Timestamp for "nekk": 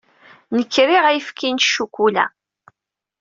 0.57-0.73